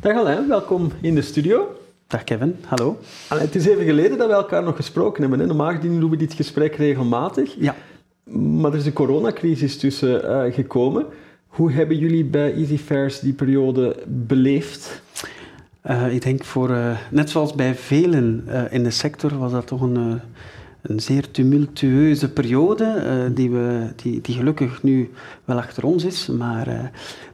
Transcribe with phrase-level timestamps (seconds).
[0.00, 1.76] Dag Alain, welkom in de studio.
[2.06, 2.98] Dag Kevin, hallo.
[3.28, 5.40] Alain, het is even geleden dat we elkaar nog gesproken hebben.
[5.40, 5.46] Hè?
[5.46, 7.54] Normaal doen we dit gesprek regelmatig.
[7.58, 7.74] Ja.
[8.24, 11.06] Maar er is een coronacrisis tussen uh, gekomen.
[11.46, 15.02] Hoe hebben jullie bij EasyFairs die periode beleefd?
[15.86, 19.80] Uh, ik denk voor, uh, net zoals bij velen in de sector, was dat toch
[19.80, 20.20] een
[20.82, 25.10] een zeer tumultueuze periode, uh, die, we, die, die gelukkig nu
[25.44, 26.26] wel achter ons is.
[26.26, 26.80] Maar uh,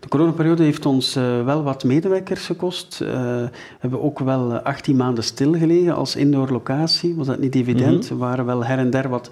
[0.01, 2.99] de coronaperiode heeft ons uh, wel wat medewerkers gekost.
[2.99, 7.15] we hebben ook wel 18 maanden stilgelegen als indoor locatie.
[7.15, 7.95] Was dat niet evident?
[7.95, 8.11] Mm -hmm.
[8.11, 9.31] Er waren wel her en der wat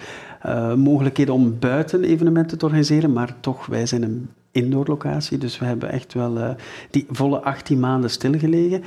[0.77, 5.65] mogelijkheden om buiten evenementen te organiseren, maar toch, wij zijn een indoor locatie, dus we
[5.65, 6.56] hebben echt wel
[6.91, 8.83] die volle 18 maanden stilgelegen.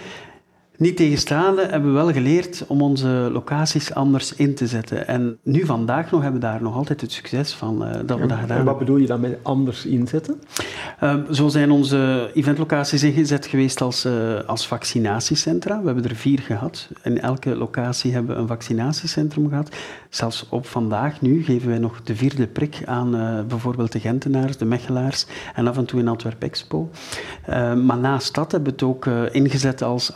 [0.77, 5.07] Niet tegenstaande hebben we wel geleerd om onze locaties anders in te zetten.
[5.07, 8.25] En nu vandaag nog hebben we daar nog altijd het succes van uh, dat we
[8.25, 10.41] dat gedaan En wat bedoel je dan met anders inzetten?
[11.03, 15.79] Uh, zo zijn onze eventlocaties ingezet geweest als, uh, als vaccinatiecentra.
[15.79, 16.89] We hebben er vier gehad.
[17.03, 19.75] In elke locatie hebben we een vaccinatiecentrum gehad.
[20.09, 24.57] Zelfs op vandaag nu geven wij nog de vierde prik aan uh, bijvoorbeeld de Gentenaars,
[24.57, 26.89] de Mechelaars en af en toe in Antwerp Expo.
[27.85, 30.13] maar naast dat hebben we het ook ingezet als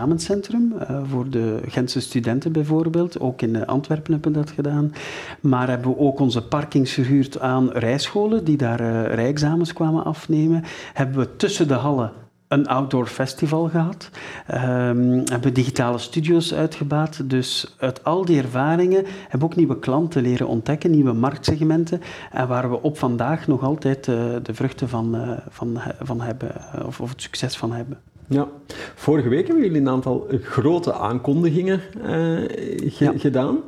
[0.00, 3.20] uh, voor de Gentse studenten bijvoorbeeld.
[3.20, 4.92] Ook in Antwerpen hebben we dat gedaan.
[5.40, 10.64] Maar hebben we ook onze parkings verhuurd aan rijscholen die daar uh, rijexamens kwamen afnemen.
[10.92, 12.12] Hebben we tussen de hallen
[12.48, 14.10] een outdoor festival gehad.
[14.54, 17.30] Um, hebben digitale studio's uitgebaat.
[17.30, 22.00] Dus uit al die ervaringen hebben we ook nieuwe klanten leren ontdekken, nieuwe marktsegmenten.
[22.32, 26.50] En waar we op vandaag nog altijd de vruchten van, van, van hebben,
[26.86, 27.98] of, of het succes van hebben.
[28.28, 28.48] Ja,
[28.94, 33.12] vorige week hebben jullie een aantal grote aankondigingen uh, ge ja.
[33.16, 33.58] gedaan.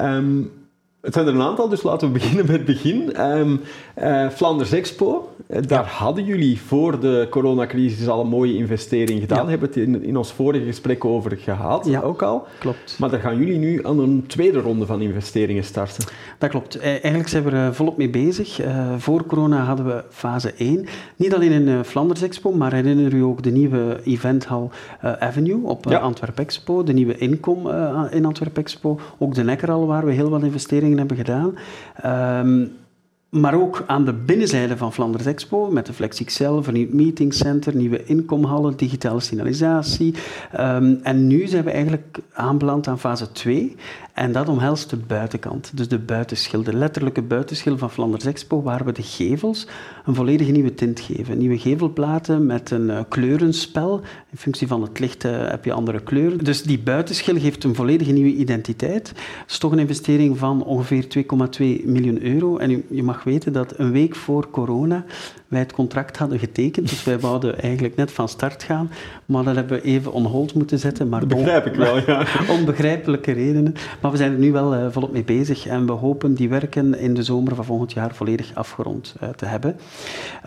[0.00, 0.50] Um,
[1.00, 3.20] het zijn er een aantal, dus laten we beginnen met het begin.
[3.20, 3.60] Um,
[3.98, 5.90] uh, Flanders Expo, uh, daar ja.
[5.90, 9.42] hadden jullie voor de coronacrisis al een mooie investering gedaan.
[9.42, 9.48] Ja.
[9.48, 12.00] Hebben we het in, in, ons vorige gesprek over gehad, ja.
[12.00, 12.46] ook al.
[12.58, 12.96] Klopt.
[12.98, 16.04] Maar daar gaan jullie nu aan een tweede ronde van investeringen starten.
[16.38, 16.78] Dat klopt.
[16.78, 18.64] Eigenlijk zijn we er volop mee bezig.
[18.64, 20.86] Uh, voor corona hadden we fase 1.
[21.16, 24.70] Niet alleen in de Flanders Expo, maar herinner u ook de nieuwe eventhal
[25.00, 27.68] Avenue op Antwerp Expo, de nieuwe Inkom
[28.10, 31.54] in Antwerp Expo, ook de Nekkeral waar we heel wat investeringen hebben gedaan.
[32.46, 32.70] Um,
[33.30, 38.76] maar ook aan de binnenzijde van Flanders Expo, met de FlexXL, vernieuwd meetingcenter, nieuwe inkomhallen,
[38.76, 40.14] digitale signalisatie.
[40.60, 43.76] Um, en nu zijn we eigenlijk aanbeland aan fase 2.
[44.12, 48.84] En dat omhelst de buitenkant, dus de buitenschil, de letterlijke buitenschil van Flanders Expo, waar
[48.84, 49.66] we de gevels
[50.04, 51.38] een volledige nieuwe tint geven.
[51.38, 54.00] Nieuwe gevelplaten met een uh, kleurenspel.
[54.30, 56.44] In functie van het licht uh, heb je andere kleuren.
[56.44, 59.08] Dus die buitenschil geeft een volledige nieuwe identiteit.
[59.08, 61.24] Het is toch een investering van ongeveer 2,2
[61.84, 62.56] miljoen euro.
[62.56, 65.04] En je mag weten dat een week voor corona
[65.48, 66.88] wij het contract hadden getekend.
[66.88, 68.90] Dus wij wouden eigenlijk net van start gaan.
[69.26, 71.08] Maar dat hebben we even on hold moeten zetten.
[71.08, 72.26] Maar dat begrijp ik wel, ja.
[72.58, 73.74] onbegrijpelijke redenen.
[74.00, 75.66] Maar we zijn er nu wel uh, volop mee bezig.
[75.66, 79.44] En we hopen die werken in de zomer van volgend jaar volledig afgerond uh, te
[79.44, 79.76] hebben.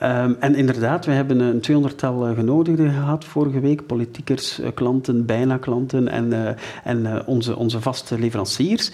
[0.03, 3.85] Um, en inderdaad, we hebben een tweehonderdtal uh, genodigden gehad vorige week.
[3.85, 8.91] Politiekers, klanten, bijna klanten en, en onze, onze vaste leveranciers.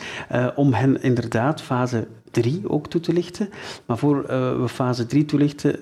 [0.55, 3.49] om hen inderdaad fase 3 ook toe te lichten.
[3.85, 4.21] Maar voor
[4.61, 5.79] we fase 3 toelichten,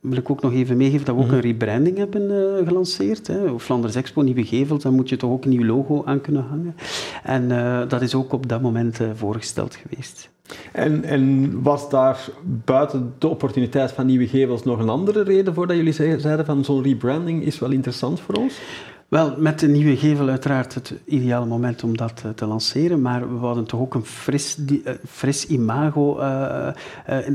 [0.00, 3.26] wil ik ook nog even meegeven dat we ook een rebranding hebben uh, gelanceerd.
[3.26, 3.58] Hè.
[3.58, 6.76] Flanders Expo, nieuwe gevels, dan moet je toch ook een nieuw logo aan kunnen hangen.
[7.22, 10.30] En uh, dat is ook op dat moment uh, voorgesteld geweest.
[10.72, 12.28] En, en, was daar
[12.64, 16.64] buiten de opportuniteit van nieuwe gevels nog een andere reden voor dat jullie zeiden van
[16.64, 18.60] zo'n rebranding is wel interessant voor ons?
[19.08, 23.32] Wel, met de nieuwe gevel uiteraard het ideale moment om dat uh, te lanceren, maar
[23.32, 26.68] we wilden toch ook een fris, uh, fris imago uh,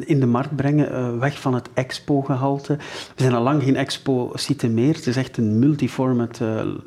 [0.06, 2.76] in, de markt brengen, weg van het expo-gehalte.
[3.16, 6.42] We zijn al lang geen expo-site meer, het is echt een multiformat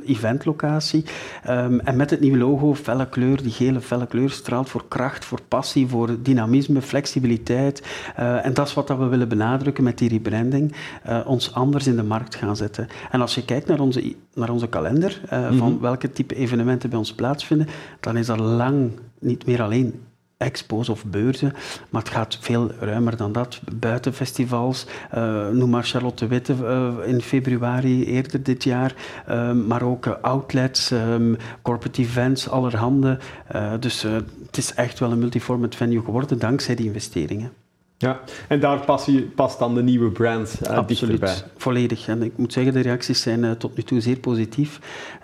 [0.04, 1.04] eventlocatie.
[1.48, 5.24] Um, en met het nieuwe logo, felle kleur, die gele felle kleur straalt voor kracht,
[5.24, 7.82] voor passie, voor dynamisme, flexibiliteit.
[8.16, 10.74] en dat is wat we willen benadrukken met die rebranding,
[11.24, 12.88] ons anders in de markt gaan zetten.
[13.10, 15.58] En als je kijkt naar onze, naar onze kalender uh, mm -hmm.
[15.58, 17.68] van welke type evenementen bij ons plaatsvinden,
[18.00, 18.90] dan is dat lang
[19.20, 20.00] niet meer alleen
[20.36, 21.52] expos of beurzen,
[21.90, 23.60] maar het gaat veel ruimer dan dat.
[23.72, 28.94] Buitenfestivals, uh, noem maar Charlotte Witte uh, in februari eerder dit jaar,
[29.28, 33.18] uh, maar ook outlets, um, corporate events, allerhande.
[33.80, 34.02] dus
[34.46, 37.50] het is echt wel een multiformat venue geworden dankzij die investeringen.
[37.98, 41.52] Ja, en daar past, je, past dan de nieuwe brand uh, Absoluut, dichterbij.
[41.56, 42.08] volledig.
[42.08, 44.80] En ik moet zeggen, de reacties zijn uh, tot nu toe zeer positief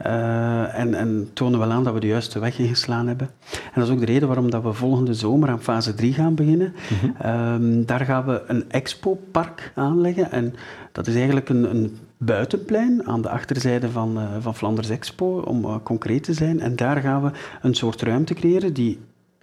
[0.06, 3.30] uh, en, en, tonen wel aan dat we de juiste weg ingeslaan hebben.
[3.52, 6.34] En dat is ook de reden waarom dat we volgende zomer aan fase 3 gaan
[6.34, 6.74] beginnen.
[6.90, 7.64] Mm -hmm.
[7.64, 10.54] um, daar gaan we een expo-park aanleggen en
[10.92, 16.22] dat is eigenlijk een, een buitenplein aan de achterzijde van, van Flanders Expo, om concreet
[16.24, 16.60] te zijn.
[16.60, 17.30] En daar gaan we
[17.62, 18.98] een soort ruimte creëren die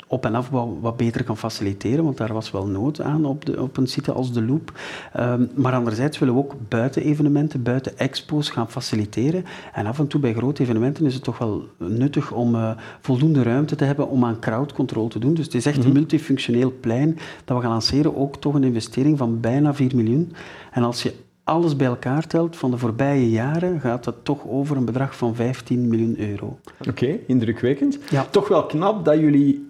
[0.09, 3.61] op- en afbouw wat beter kan faciliteren, want daar was wel nood aan op, de,
[3.61, 4.79] op een site als de Loop.
[5.19, 9.45] Um, maar anderzijds willen we ook buiten evenementen, buiten expo's gaan faciliteren.
[9.73, 13.43] En af en toe bij grote evenementen is het toch wel nuttig om uh, voldoende
[13.43, 15.33] ruimte te hebben om aan crowd control te doen.
[15.33, 19.17] Dus het is echt een multifunctioneel plein dat we gaan lanceren, ook toch een investering
[19.17, 20.33] van bijna 4 miljoen.
[20.71, 21.13] En als je
[21.43, 25.35] alles bij elkaar telt van de voorbije jaren, gaat het toch over een bedrag van
[25.35, 26.59] 15 miljoen euro.
[26.79, 27.99] Oké, okay, indrukwekkend.
[28.09, 28.25] Ja.
[28.29, 29.68] Toch wel knap dat jullie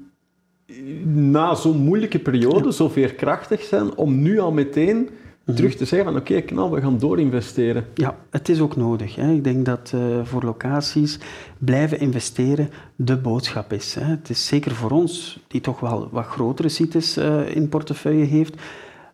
[1.13, 5.09] na zo'n moeilijke periode zo veerkrachtig zijn om nu al meteen
[5.49, 5.55] -hmm.
[5.55, 7.85] terug te zeggen van oké, okay, knap, we gaan doorinvesteren.
[7.93, 9.15] Ja, het is ook nodig.
[9.15, 9.31] Hè.
[9.31, 11.19] Ik denk dat uh, voor locaties
[11.57, 13.93] blijven investeren de boodschap is.
[13.93, 14.03] Hè.
[14.03, 18.55] Het is zeker voor ons, die toch wel wat grotere sites uh, in portefeuille heeft,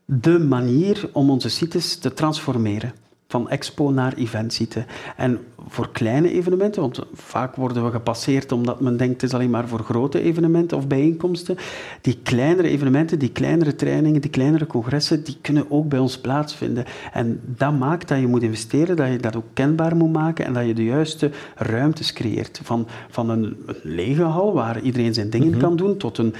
[0.06, 2.94] de manier om onze sites te transformeren
[3.36, 4.86] van expo naar eventsite.
[5.16, 9.50] En voor kleine evenementen, want vaak worden we gepasseerd omdat men denkt het is alleen
[9.50, 11.58] maar voor grote evenementen of bijeenkomsten.
[12.02, 16.86] Die kleinere evenementen, die kleinere trainingen, die kleinere congressen, die kunnen ook bij ons plaatsvinden.
[17.14, 20.54] En dat maakt dat je moet investeren, dat je dat ook kenbaar moet maken en
[20.54, 22.60] dat je de juiste ruimtes creëert.
[22.64, 25.62] Van, van een lege hal waar iedereen zijn dingen mm-hmm.
[25.62, 26.34] kan doen, tot een,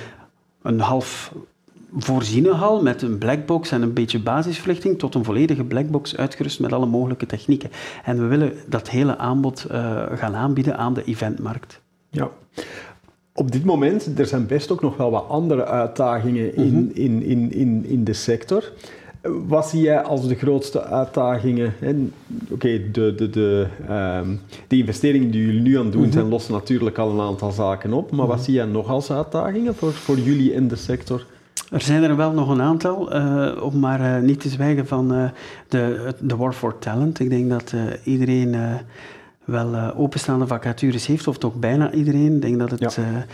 [0.62, 1.34] een half
[1.94, 6.74] voorziene hal met een blackbox en een beetje basisverlichting tot een volledige blackbox uitgerust met
[6.74, 7.70] alle mogelijke technieken.
[8.04, 11.82] En we willen dat hele aanbod uh, gaan aanbieden aan de eventmarkt.
[12.10, 12.30] Ja.
[13.34, 16.92] Op dit moment, er zijn best ook nog wel wat andere uitdagingen in, mm-hmm.
[16.94, 18.72] in, in, in, in de sector.
[19.48, 21.74] Wat zie jij als de grootste uitdagingen?
[21.82, 23.68] Oké, okay, de, de, de,
[24.22, 26.12] um, de investeringen die jullie nu aan doen mm-hmm.
[26.12, 28.04] zijn, lossen natuurlijk al een aantal zaken op.
[28.04, 28.36] Maar mm-hmm.
[28.36, 31.26] wat zie jij nog als uitdagingen voor, voor jullie in de sector?
[31.72, 35.14] Er zijn er wel nog een aantal, uh, om maar uh, niet te zwijgen van
[35.14, 35.30] uh,
[35.68, 37.20] de, de war for talent.
[37.20, 37.74] Ik denk dat
[38.04, 38.56] iedereen
[39.46, 42.36] wel openstaande vacatures heeft, of toch bijna iedereen.
[42.36, 43.26] Ik denk dat het, ja.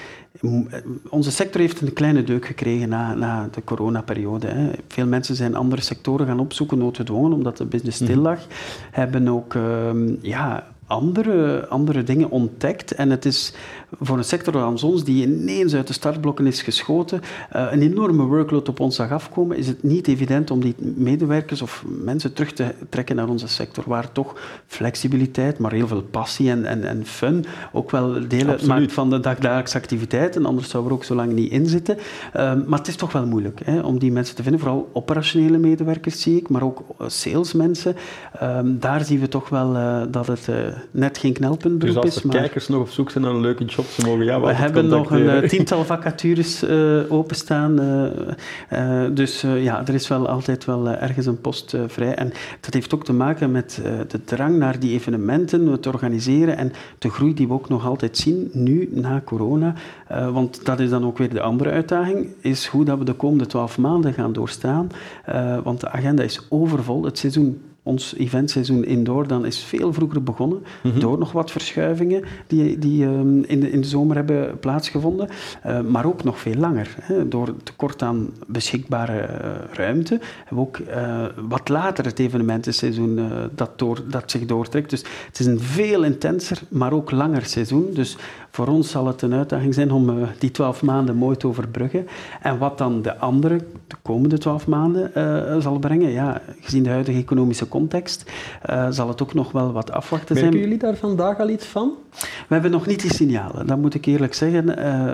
[1.10, 4.48] onze sector heeft een kleine deuk gekregen na, na de coronaperiode.
[4.48, 4.70] Hè.
[4.88, 8.40] Veel mensen zijn andere sectoren gaan opzoeken, noodgedwongen, omdat de business stil lag.
[8.92, 9.56] Hebben ook
[10.22, 12.92] ja, andere, andere dingen ontdekt.
[12.92, 13.54] En het is
[14.02, 17.22] voor een sector als ons, die ineens uit de startblokken is geschoten,
[17.56, 21.62] uh, een enorme workload op ons zag afkomen, is het niet evident om die medewerkers
[21.62, 24.36] of mensen terug te trekken naar onze sector, waar toch
[24.68, 29.20] flexibiliteit, maar heel veel passie en, en, en fun ook wel delen maakt van de
[29.20, 31.98] dagdagelijkse activiteiten, anders zou er ook zo lang niet in zitten.
[31.98, 35.58] Uh, maar het is toch wel moeilijk hè, om die mensen te vinden, vooral operationele
[35.58, 37.96] medewerkers zie ik, maar ook salesmensen.
[38.42, 40.50] Uh, daar zien we toch wel uh, dat het
[40.92, 42.02] net geen knelpuntberoep is.
[42.04, 42.38] Dus als er maar...
[42.38, 45.12] kijkers nog op zoek zijn naar een leuke job, ze mogen jou We hebben nog
[45.12, 47.82] een uh, tiental vacatures uh, openstaan.
[47.82, 52.16] Uh, dus ja, er is wel altijd wel ergens een post vrij.
[52.16, 56.72] En dat heeft ook te maken met de drang naar die evenementen, het organiseren en
[56.98, 59.74] de groei die we ook nog altijd zien, nu na corona.
[60.32, 63.46] want dat is dan ook weer de andere uitdaging, is hoe dat we de komende
[63.46, 64.90] twaalf maanden gaan doorstaan.
[65.64, 67.04] want de agenda is overvol.
[67.04, 71.00] Het seizoen ons eventseizoen indoor dan is veel vroeger begonnen, mm-hmm.
[71.00, 75.30] door nog wat verschuivingen die, die um, in, de, in de zomer hebben plaatsgevonden,
[75.66, 76.96] uh, maar ook nog veel langer.
[77.02, 77.28] Hè.
[77.28, 83.20] Door tekort aan beschikbare uh, ruimte hebben we ook uh, wat later het evenementenseizoen
[83.56, 84.90] dat, door, dat zich doortrekt.
[84.90, 87.90] Dus het is een veel intenser, maar ook langer seizoen.
[87.94, 88.18] Dus
[88.52, 92.08] voor ons zal het een uitdaging zijn om uh, die twaalf maanden mooi te overbruggen.
[92.42, 96.90] En wat dan de andere, de komende twaalf maanden, uh, zal brengen, ja, gezien de
[96.90, 98.32] huidige economische context,
[98.70, 100.64] uh, zal het ook nog wel wat afwachten Merken zijn.
[100.64, 101.92] jullie daar vandaag al iets van?
[102.48, 104.66] We hebben nog niet die signalen, dat moet ik eerlijk zeggen.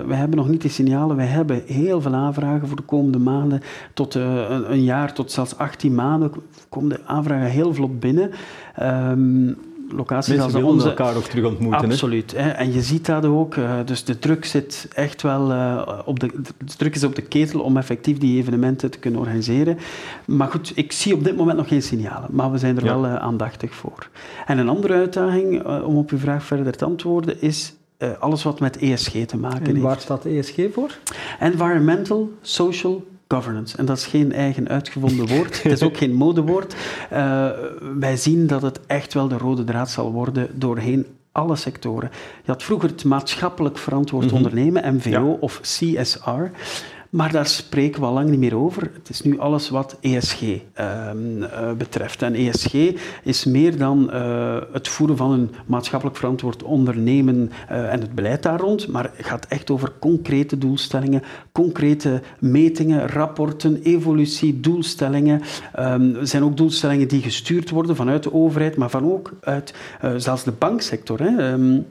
[0.08, 1.16] we hebben nog niet die signalen.
[1.16, 3.60] Wij hebben heel veel aanvragen voor de komende maanden,
[3.94, 6.32] tot een, een, jaar, tot zelfs 18 maanden,
[6.68, 8.30] komen de aanvragen heel vlot binnen.
[8.82, 9.56] Um,
[9.90, 10.88] locaties Mensen als onze...
[10.88, 11.90] elkaar ook terug ontmoeten.
[11.90, 12.32] Absoluut.
[12.36, 12.48] Hè?
[12.48, 13.54] En je ziet dat ook.
[13.54, 16.26] Uh, dus de druk zit echt wel uh, op de,
[16.64, 19.78] de druk is op de ketel om effectief die evenementen te kunnen organiseren.
[20.26, 22.28] Maar goed, ik zie op dit moment nog geen signalen.
[22.32, 23.00] Maar we zijn er ja.
[23.00, 24.08] wel uh, aandachtig voor.
[24.46, 27.74] En een andere uitdaging, om op uw vraag verder te antwoorden, is
[28.18, 29.80] alles wat met ESG te maken en heeft.
[29.80, 30.98] waar staat ESG voor?
[31.38, 33.76] Environmental, Social, governance.
[33.76, 35.62] En dat is geen eigen uitgevonden woord.
[35.62, 36.74] het is ook geen modewoord.
[37.12, 37.48] Uh,
[37.98, 42.10] wij zien dat het echt wel de rode draad zal worden doorheen alle sectoren.
[42.44, 44.36] Je had vroeger het maatschappelijk verantwoord mm -hmm.
[44.36, 45.36] ondernemen, MVO ja.
[45.40, 46.50] of CSR.
[47.10, 48.82] Maar daar spreken we al lang niet meer over.
[48.82, 52.22] Het is nu alles wat ESG ehm, eh, betreft.
[52.22, 52.74] En ESG
[53.22, 58.42] is meer dan uh, het voeren van een maatschappelijk verantwoord ondernemen uh, en het beleid
[58.42, 61.22] daar rond, maar het gaat echt over concrete doelstellingen,
[61.52, 65.42] concrete metingen, rapporten, evolutie, doelstellingen.
[65.78, 69.74] Um, er zijn ook doelstellingen die gestuurd worden vanuit de overheid, maar van ook uit
[70.16, 71.20] zelfs de banksector.
[71.20, 71.52] Hè.
[71.52, 71.86] Um,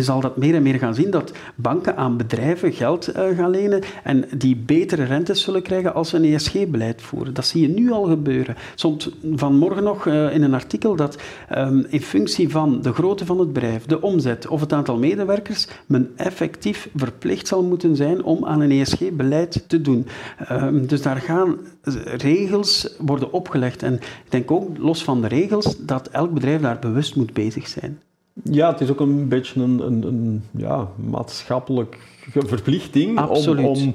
[0.00, 3.50] je zal dat meer en meer gaan zien, dat banken aan bedrijven geld uh, gaan
[3.50, 7.34] lenen en die betere rentes zullen krijgen als ze een ESG-beleid voeren.
[7.34, 8.56] Dat zie je nu al gebeuren.
[8.74, 11.18] Stond vanmorgen nog uh, in een artikel dat
[11.56, 15.68] um, in functie van de grootte van het bedrijf, de omzet of het aantal medewerkers,
[15.86, 20.06] men effectief verplicht zal moeten zijn om aan een ESG-beleid te doen.
[20.52, 21.58] Um, dus daar gaan
[22.04, 23.82] regels worden opgelegd.
[23.82, 27.68] En ik denk ook, los van de regels, dat elk bedrijf daar bewust moet bezig
[27.68, 28.00] zijn.
[28.42, 31.98] Ja, het is ook een beetje een, een, een ja, maatschappelijk
[32.32, 33.66] verplichting Absoluut.
[33.66, 33.94] om,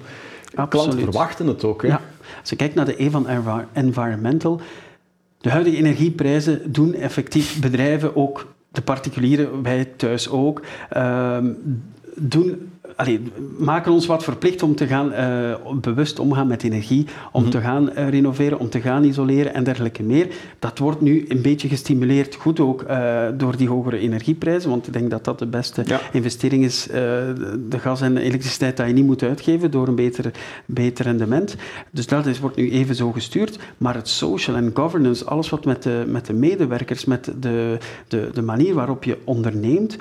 [0.55, 1.81] om klanten verwachten het ook.
[1.81, 1.87] Hè?
[1.87, 2.01] Ja.
[2.39, 3.27] Als je kijkt naar de E van
[3.73, 4.61] Environmental,
[5.37, 10.61] de huidige energieprijzen doen effectief bedrijven ook, de particulieren, wij thuis ook,
[10.97, 11.37] uh,
[12.15, 13.21] doen allee,
[13.57, 17.51] maken ons wat verplicht om te gaan uh, bewust omgaan met energie, om mm -hmm.
[17.51, 20.27] te gaan uh, renoveren, om te gaan isoleren en dergelijke meer.
[20.59, 24.93] Dat wordt nu een beetje gestimuleerd, goed ook, uh, door die hogere energieprijzen, want ik
[24.93, 25.99] denk dat dat de beste ja.
[26.11, 30.31] investering is, de gas en de elektriciteit dat je niet moet uitgeven door een beter,
[30.65, 31.55] beter rendement.
[31.91, 35.65] Dus dat is, wordt nu even zo gestuurd, maar het social en governance, alles wat
[35.65, 39.97] met de, met de medewerkers, met de, de, de manier waarop je onderneemt,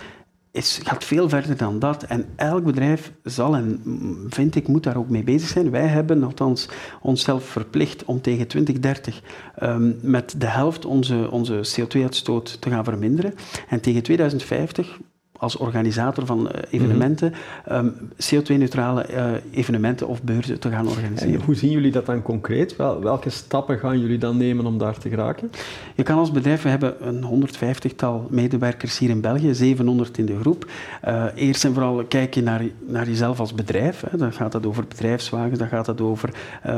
[0.55, 2.03] is, gaat veel verder dan dat.
[2.03, 3.81] En elk bedrijf zal en
[4.29, 5.71] vind ik moet daar ook mee bezig zijn.
[5.71, 6.69] Wij hebben althans
[7.01, 9.21] onszelf verplicht om tegen 2030
[9.63, 13.35] um, met de helft onze, onze CO2-uitstoot te gaan verminderen.
[13.69, 14.99] En tegen 2050
[15.45, 17.35] als organisator van uh, evenementen
[17.73, 21.35] um, CO2-neutrale uh, evenementen of beurzen te gaan organiseren.
[21.35, 22.77] En hoe zien jullie dat dan concreet?
[22.77, 25.51] Wel, welke stappen gaan jullie dan nemen om daar te geraken?
[25.95, 30.39] Je kan als bedrijf, we hebben een 150-tal medewerkers hier in België, 700 in de
[30.41, 30.71] groep.
[31.09, 34.05] Uh, eerst en vooral kijk je naar, naar jezelf als bedrijf.
[34.11, 34.19] Hè.
[34.19, 36.31] Dan gaat het over bedrijfswagens, dan gaat het over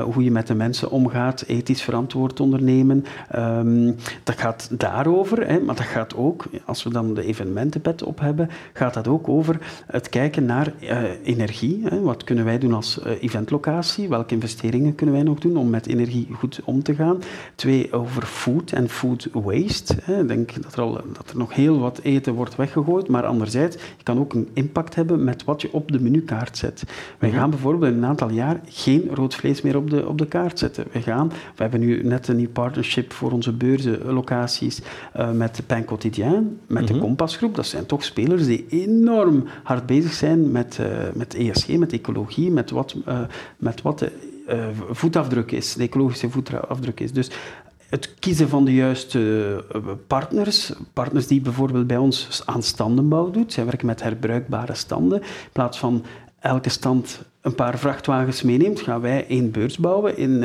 [0.03, 3.05] hoe je met de mensen omgaat, ethisch verantwoord ondernemen.
[3.37, 8.21] Um, dat gaat daarover, hè, maar dat gaat ook, als we dan de evenementenpet op
[8.21, 11.83] hebben, gaat dat ook over het kijken naar uh, energie.
[11.85, 12.01] Hè.
[12.01, 14.09] Wat kunnen wij doen als uh, eventlocatie?
[14.09, 17.19] Welke investeringen kunnen wij nog doen om met energie goed om te gaan?
[17.55, 19.97] Twee, over food en food waste.
[20.03, 20.21] Hè.
[20.21, 23.77] Ik denk dat er, al, dat er nog heel wat eten wordt weggegooid, maar anderzijds,
[23.77, 26.85] je kan ook een impact hebben met wat je op de menukaart zet.
[27.19, 30.27] Wij gaan bijvoorbeeld in een aantal jaar geen rood vlees meer op de, op de
[30.27, 30.85] kaart zetten.
[30.93, 34.81] We, gaan, we hebben nu net een nieuw partnership voor onze beurzenlocaties
[35.17, 36.87] uh, met Pain Quotidien, met mm -hmm.
[36.87, 37.55] de Kompasgroep.
[37.55, 42.51] Dat zijn toch spelers die enorm hard bezig zijn met, uh, met ESG, met ecologie,
[42.51, 43.21] met wat, uh,
[43.57, 44.13] met wat de
[44.49, 47.13] uh, voetafdruk is, de ecologische voetafdruk is.
[47.13, 47.31] Dus
[47.89, 49.65] het kiezen van de juiste
[50.07, 53.53] partners, partners die bijvoorbeeld bij ons aan standenbouw doet.
[53.53, 55.21] Zij werken met herbruikbare standen.
[55.21, 56.05] In plaats van
[56.39, 60.43] elke stand een paar vrachtwagens meeneemt, gaan wij één beurs bouwen in,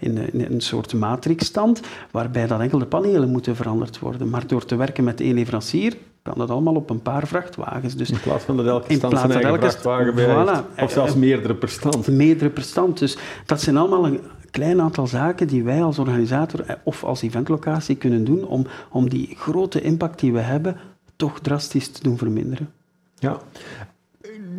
[0.00, 1.80] in, in, een soort matrixstand,
[2.10, 4.30] waarbij dan enkel de panelen moeten veranderd worden.
[4.30, 7.96] Maar door te werken met één leverancier, kan dat allemaal op een paar vrachtwagens.
[7.96, 11.54] Dus in plaats van dat elke stand zijn elke vrachtwagen bij voilà, Of zelfs meerdere
[11.54, 12.06] per stand.
[12.06, 12.98] Meerdere per stand.
[12.98, 13.16] Dus
[13.46, 18.24] dat zijn allemaal een klein aantal zaken die wij als organisator of als eventlocatie kunnen
[18.24, 20.76] doen om, om die grote impact die we hebben
[21.16, 22.72] toch drastisch te doen verminderen.
[23.18, 23.38] Ja,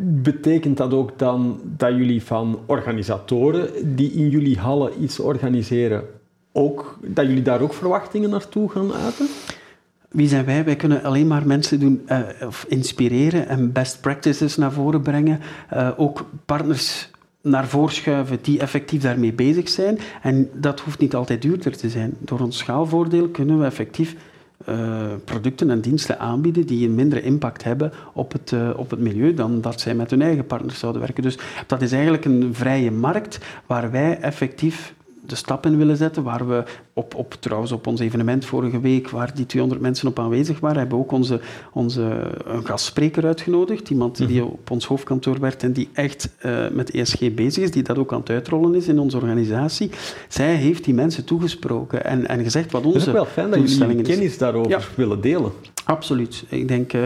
[0.00, 6.04] betekent dat ook dan dat jullie van organisatoren die in jullie hallen iets organiseren,
[6.52, 9.26] ook, dat jullie daar ook verwachtingen naartoe gaan uiten?
[10.16, 10.64] Wie zijn wij?
[10.64, 15.40] Wij kunnen alleen maar mensen doen, uh, of inspireren en best practices naar voren brengen.
[15.72, 17.10] Uh, ook partners
[17.42, 19.98] naar voren schuiven die effectief daarmee bezig zijn.
[20.22, 22.14] En dat hoeft niet altijd duurder te zijn.
[22.18, 24.16] Door ons schaalvoordeel kunnen we effectief
[24.68, 24.76] uh,
[25.24, 29.60] producten en diensten aanbieden die een mindere impact hebben op het, op het milieu dan
[29.60, 31.22] dat zij met hun eigen partners zouden werken.
[31.22, 34.94] Dus dat is eigenlijk een vrije markt waar wij effectief
[35.26, 36.64] de stap in willen zetten, waar we
[36.98, 40.78] op, op, trouwens op ons evenement vorige week, waar die 200 mensen op aanwezig waren,
[40.78, 41.40] hebben we ook onze,
[41.72, 43.90] onze, een gastspreker uitgenodigd.
[43.90, 44.50] Iemand die mhm.
[44.50, 48.12] op ons hoofdkantoor werkt en die echt uh, met ESG bezig is, die dat ook
[48.12, 49.90] aan het uitrollen is in onze organisatie.
[50.28, 53.76] Zij heeft die mensen toegesproken en, en gezegd wat onze Het is wel fijn dat
[53.78, 54.80] jullie kennis daarover ja.
[54.94, 55.52] willen delen.
[55.86, 56.44] Absoluut.
[56.48, 57.04] Ik denk, uh,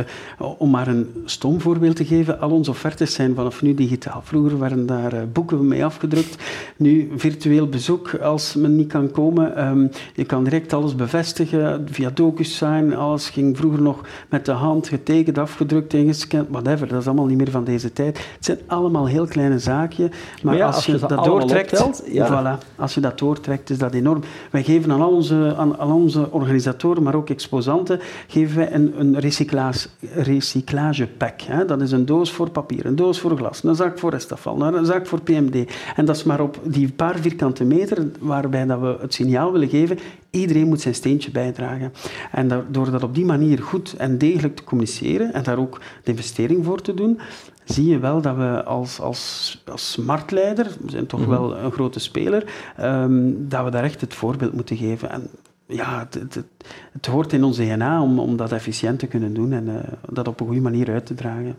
[0.58, 4.20] om maar een stom voorbeeld te geven, al onze offertes zijn vanaf nu digitaal.
[4.24, 6.36] Vroeger werden daar uh, boeken mee afgedrukt.
[6.76, 9.66] Nu virtueel bezoek als men niet kan komen.
[9.68, 12.92] Um, Ehm, je kan direct alles bevestigen via DocuSign.
[12.92, 16.88] Alles ging vroeger nog met de hand getekend, afgedrukt, ingescand, whatever.
[16.88, 18.18] Dat is allemaal niet meer van deze tijd.
[18.18, 20.08] Het zijn allemaal heel kleine zaakjes.
[20.42, 22.58] Maar, als, je, dat doortrekt, ja.
[22.58, 24.22] voilà, als je dat doortrekt, is dat enorm.
[24.50, 29.00] Wij geven aan al onze, aan, aan onze organisatoren, maar ook exposanten, geven wij een,
[29.00, 31.40] een recyclage, recyclagepack.
[31.40, 31.64] Hè.
[31.64, 34.84] Dat is een doos voor papier, een doos voor glas, een zak voor restafval, een
[34.84, 35.72] zak voor PMD.
[35.96, 39.68] En dat is maar op die paar vierkante meter waarbij dat we het signaal willen
[39.70, 39.98] geven,
[40.30, 41.92] iedereen moet zijn steentje bijdragen.
[42.32, 46.10] En door dat op die manier goed en degelijk te communiceren en daar ook de
[46.10, 47.20] investering voor te doen,
[47.64, 51.30] zie je wel dat we als, als, als marktleider, we zijn toch mhm.
[51.30, 52.44] wel een grote speler,
[52.80, 55.10] um, dat we daar echt het voorbeeld moeten geven.
[55.10, 55.28] En
[55.66, 56.44] ja, het, het,
[56.92, 59.74] het, hoort in ons DNA om, om dat efficiënt te kunnen doen en uh,
[60.08, 61.56] dat op een goede manier uit te dragen.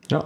[0.00, 0.24] Ja.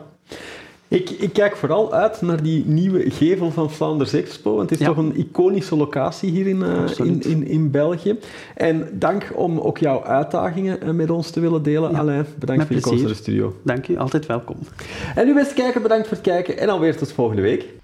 [0.91, 4.57] Ik, ik, kijk vooral uit naar die nieuwe gevel van Flanders Expo.
[4.57, 8.19] Want het is toch een iconische locatie hier in, uh, in, in, in, België.
[8.55, 11.91] En dank om ook jouw uitdagingen uh, met ons te willen delen.
[11.91, 13.55] Ja, Alain, bedankt voor je komst naar de studio.
[13.63, 14.57] Dank u, altijd welkom.
[15.15, 17.80] En u beste kijker, bedankt voor het kijken en alweer tot volgende week.